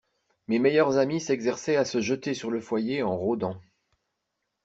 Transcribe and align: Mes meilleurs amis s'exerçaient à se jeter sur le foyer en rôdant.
Mes 0.47 0.57
meilleurs 0.57 0.97
amis 0.97 1.21
s'exerçaient 1.21 1.75
à 1.75 1.85
se 1.85 2.01
jeter 2.01 2.33
sur 2.33 2.49
le 2.49 2.59
foyer 2.59 3.03
en 3.03 3.15
rôdant. 3.15 3.61